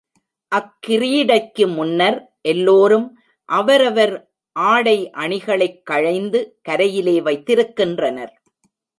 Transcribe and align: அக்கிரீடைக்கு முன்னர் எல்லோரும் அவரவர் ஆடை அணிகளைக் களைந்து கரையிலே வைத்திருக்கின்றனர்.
அக்கிரீடைக்கு 0.51 1.73
முன்னர் 1.73 2.37
எல்லோரும் 2.41 3.19
அவரவர் 3.45 4.31
ஆடை 4.55 5.09
அணிகளைக் 5.09 5.85
களைந்து 5.85 6.59
கரையிலே 6.69 7.21
வைத்திருக்கின்றனர். 7.21 8.33